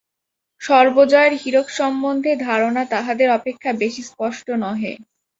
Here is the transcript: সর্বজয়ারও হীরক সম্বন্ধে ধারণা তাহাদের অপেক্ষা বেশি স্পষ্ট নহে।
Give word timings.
সর্বজয়ারও 0.61 1.39
হীরক 1.41 1.67
সম্বন্ধে 1.79 2.31
ধারণা 2.45 2.83
তাহাদের 2.93 3.29
অপেক্ষা 3.31 3.71
বেশি 3.81 4.01
স্পষ্ট 4.09 4.47
নহে। 4.63 4.93